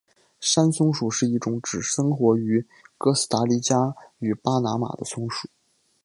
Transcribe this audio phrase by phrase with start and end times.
[0.39, 2.65] 山松鼠是一种只生活于
[2.97, 5.47] 哥斯大黎加与巴拿马的松鼠。